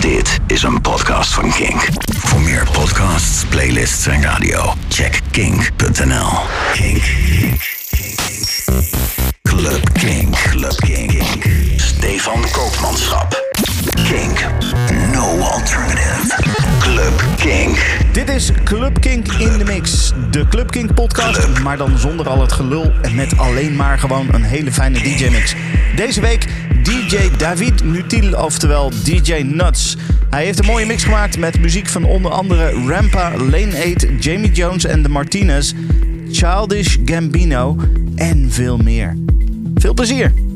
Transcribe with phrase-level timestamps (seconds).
[0.00, 1.88] Dit is een podcast van Kink.
[2.18, 6.28] Voor meer podcasts, playlists en radio, check kink.nl.
[6.72, 7.02] Kink.
[9.42, 10.36] Club Kink.
[10.36, 11.22] Club Kink.
[11.76, 13.44] Stefan Koopmanschap.
[13.94, 14.46] Kink.
[15.12, 16.42] No alternative.
[16.78, 17.78] Club Kink.
[18.12, 20.12] Dit is Club Kink in de Mix.
[20.30, 24.26] De Club Kink podcast, maar dan zonder al het gelul en met alleen maar gewoon
[24.34, 25.54] een hele fijne DJ-mix.
[25.96, 26.46] Deze week
[26.88, 29.96] DJ David Nutil, oftewel DJ Nuts.
[30.30, 34.52] Hij heeft een mooie mix gemaakt met muziek van onder andere Rampa, Lane 8, Jamie
[34.52, 35.72] Jones en de Martinez,
[36.30, 37.76] Childish Gambino
[38.14, 39.16] en veel meer.
[39.74, 40.47] Veel plezier!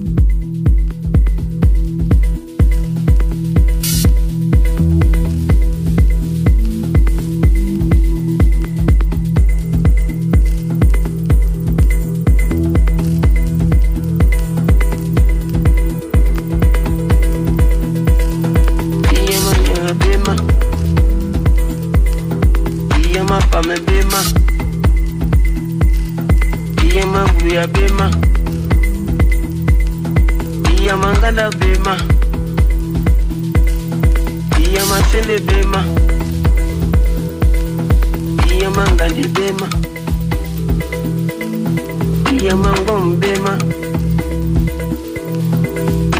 [42.82, 43.58] ngombema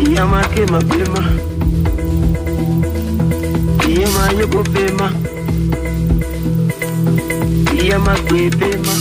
[0.06, 1.22] iyamake mapema.
[3.88, 5.12] Iyamanyo kupema
[7.82, 8.94] iyamakwe pema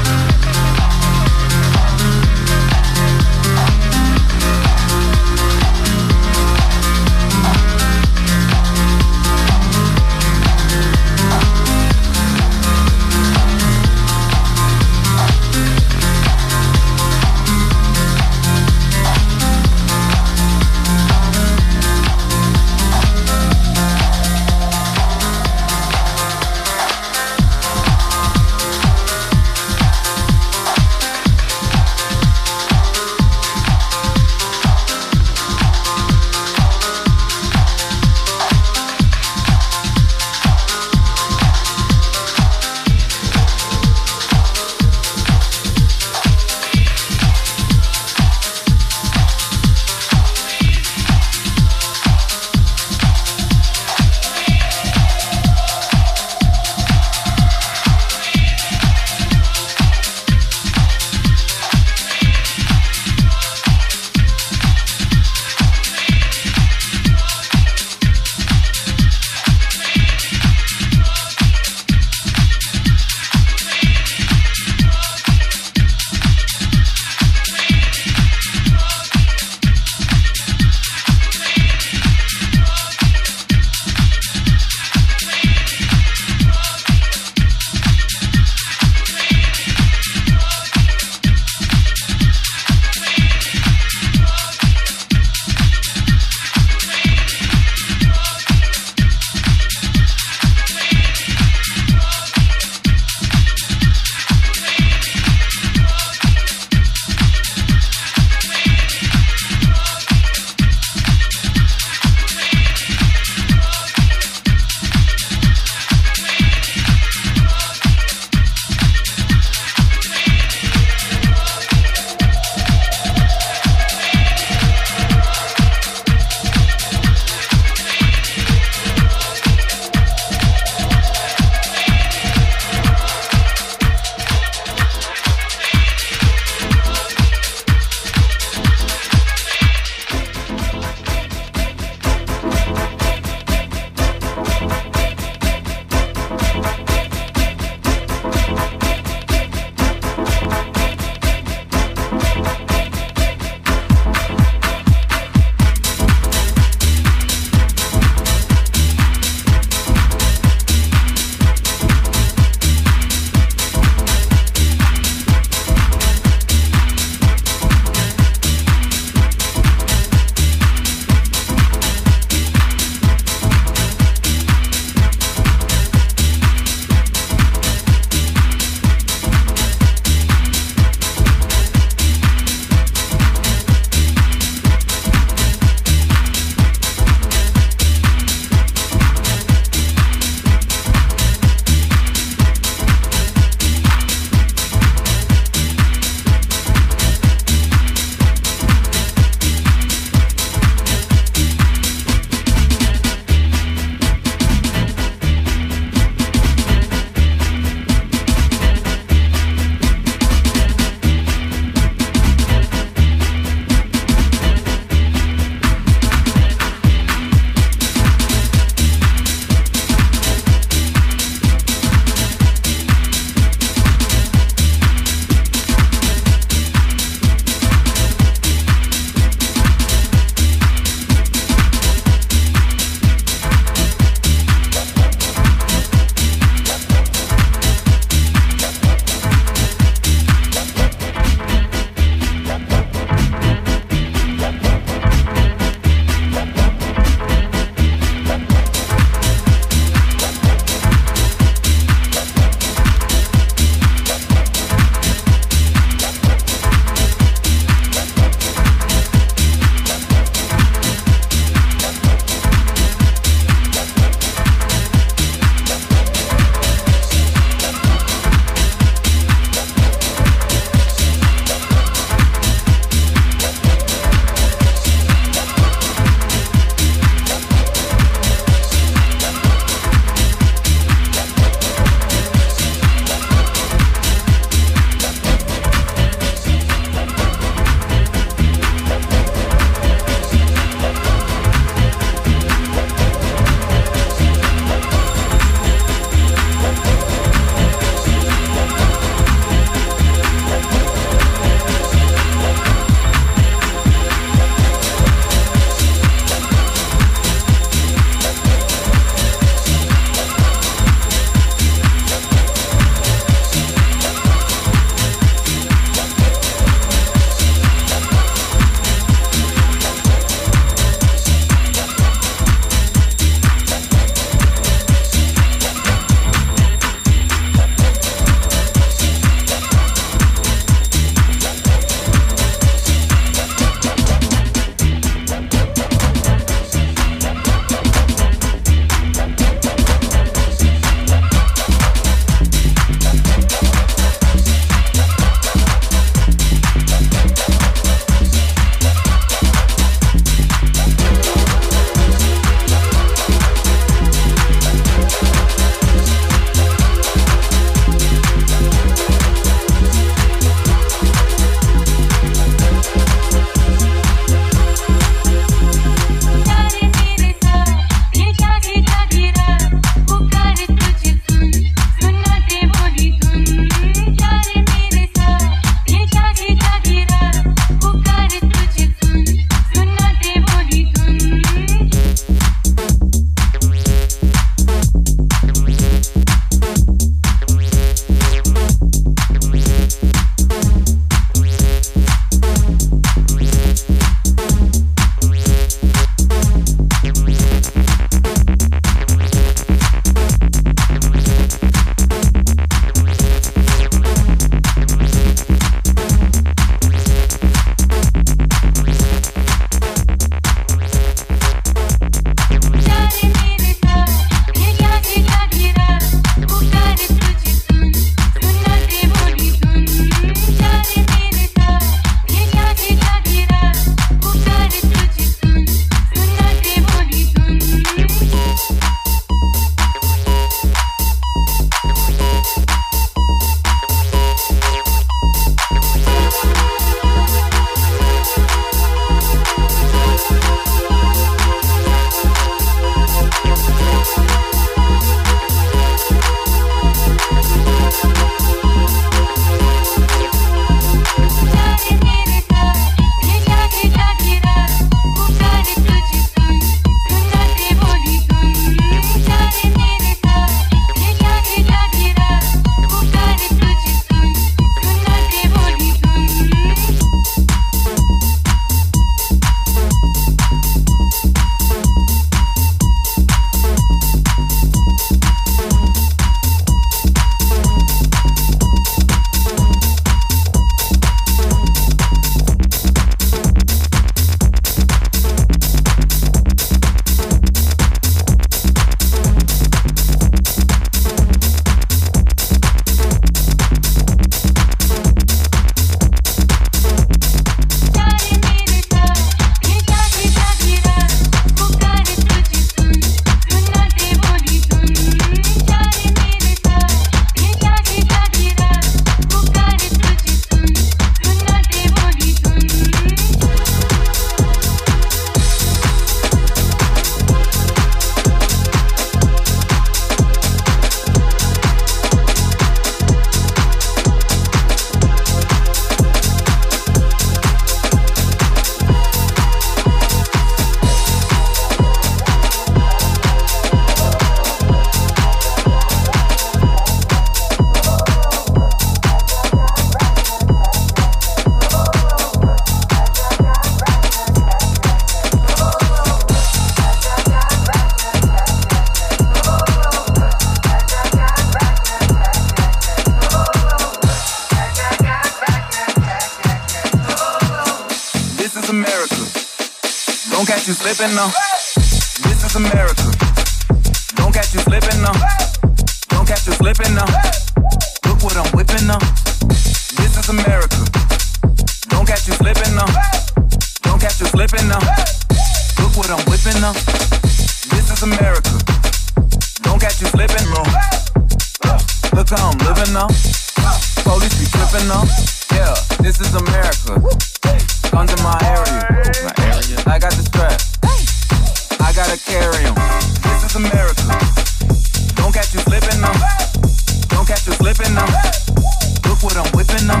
[597.78, 600.00] Look what I'm whipping now.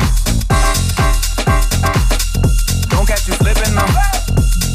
[2.90, 3.86] Don't catch you slipping now.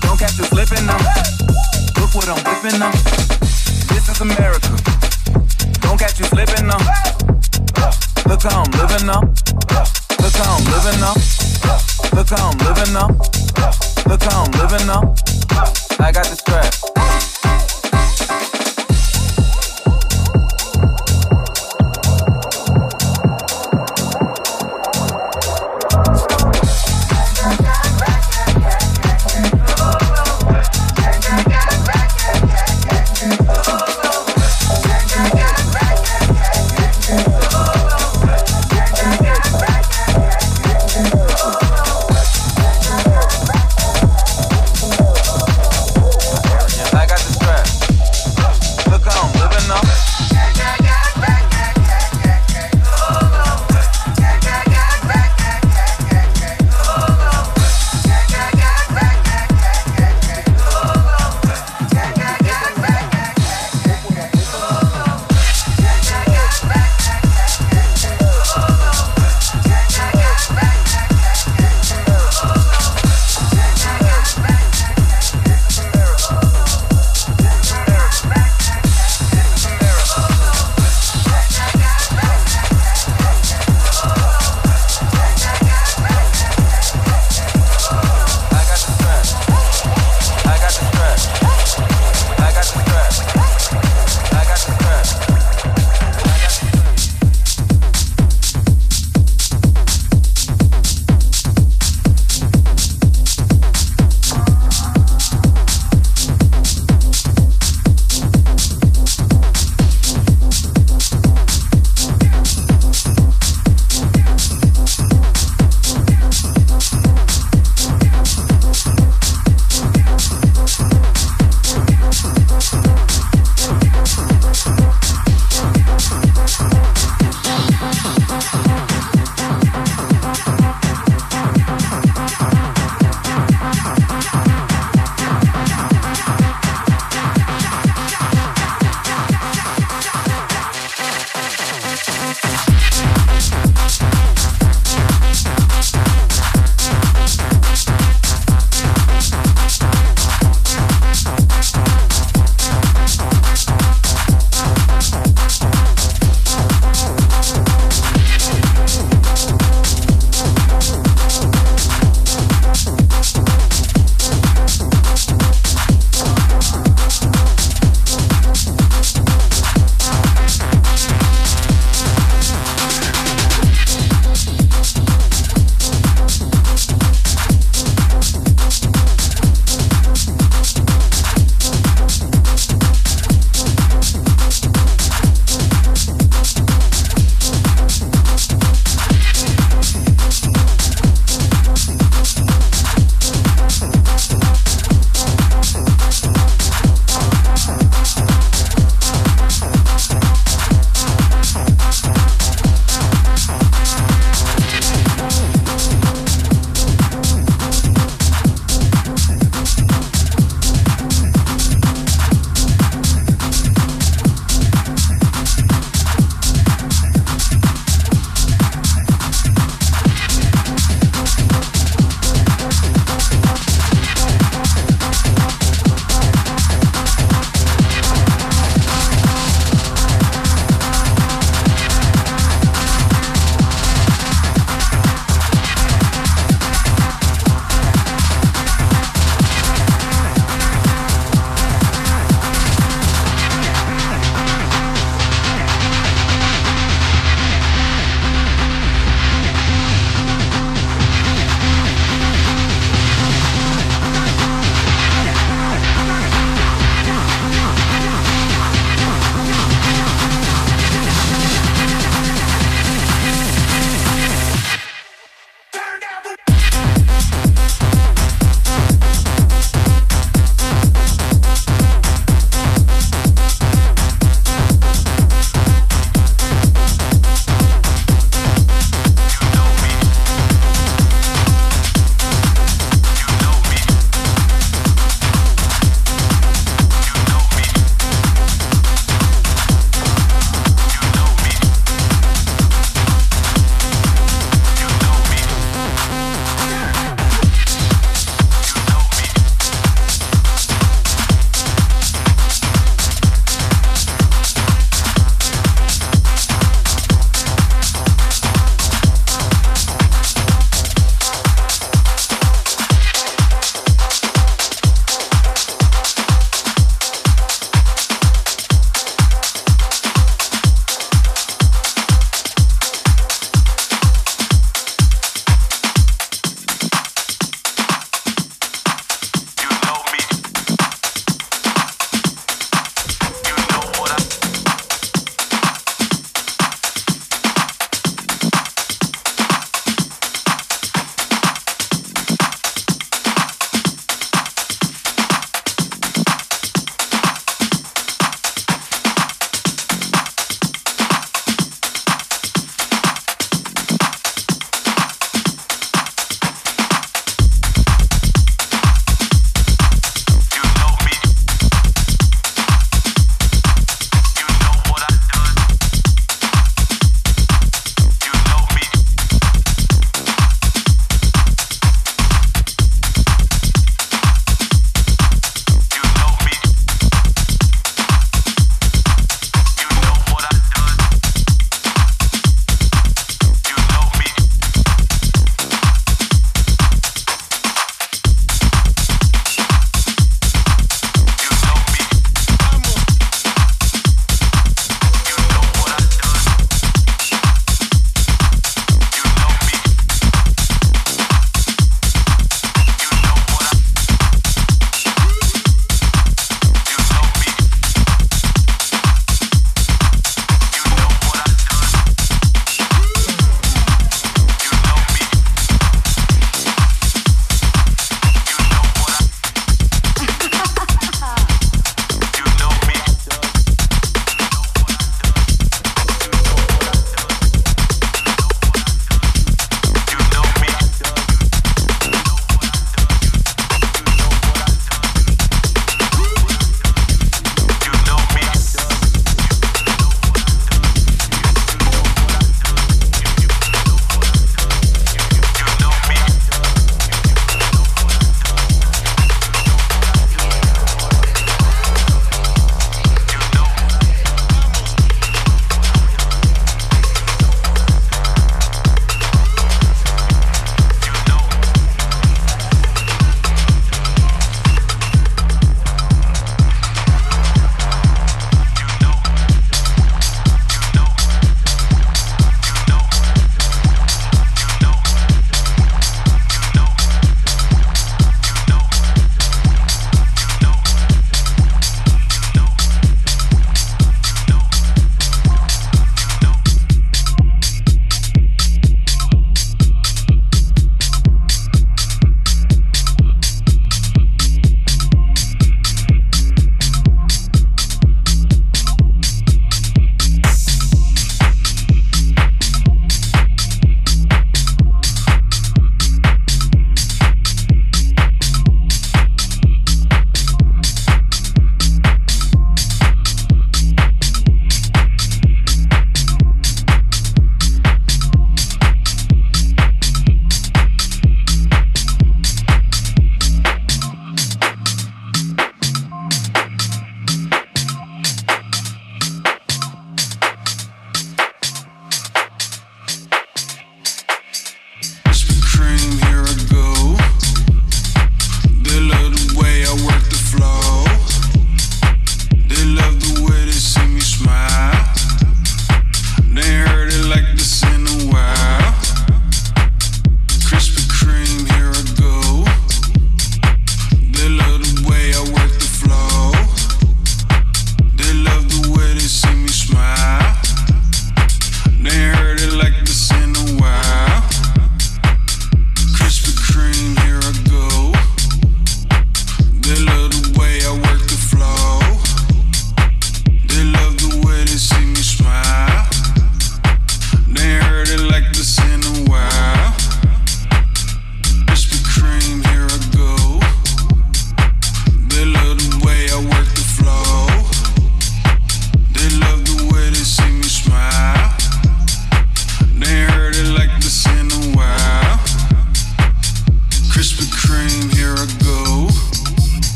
[0.00, 0.96] Don't catch you slipping now.
[2.00, 2.90] Look what I'm whipping now.
[3.92, 4.72] This is America.
[5.80, 6.80] Don't catch you slipping now.
[8.24, 9.20] Look how I'm living now.
[10.16, 11.14] Look how I'm living now.
[12.16, 13.08] Look how I'm living now.
[14.08, 15.14] Look how I'm living now.
[16.00, 16.95] I got the strap.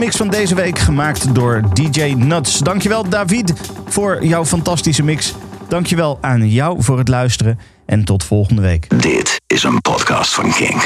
[0.00, 2.58] Mix van deze week, gemaakt door DJ Nuts.
[2.58, 3.52] Dankjewel David
[3.88, 5.34] voor jouw fantastische mix.
[5.68, 9.00] Dankjewel aan jou voor het luisteren en tot volgende week.
[9.02, 10.78] Dit is een podcast van Kink.